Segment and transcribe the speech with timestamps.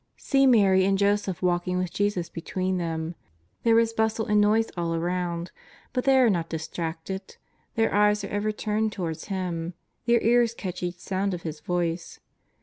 [0.17, 3.13] See Mary and Joseph walking with Jesus between them.
[3.61, 5.51] There is bustle and noise all around,
[5.93, 7.37] but they are not distracted;
[7.75, 9.75] their eyes are ever turned towards Him;
[10.07, 12.19] their ears catch each sound of His voice.